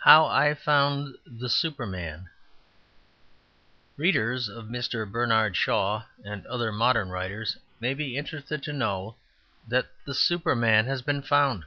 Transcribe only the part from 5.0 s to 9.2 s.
Bernard Shaw and other modern writers may be interested to know